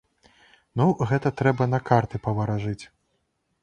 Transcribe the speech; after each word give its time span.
Ну, 0.81 0.87
гэта 1.13 1.33
трэба 1.43 1.69
на 1.77 1.83
карты 1.93 2.25
паваражыць. 2.29 2.79